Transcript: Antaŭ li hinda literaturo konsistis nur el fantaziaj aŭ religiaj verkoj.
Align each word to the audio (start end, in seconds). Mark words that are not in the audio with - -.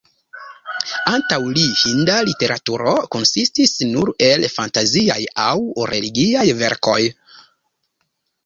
Antaŭ 1.09 1.37
li 1.57 1.65
hinda 1.81 2.15
literaturo 2.29 2.95
konsistis 3.17 3.75
nur 3.91 4.13
el 4.29 4.47
fantaziaj 4.55 5.21
aŭ 5.47 5.53
religiaj 5.93 6.49
verkoj. 6.65 6.99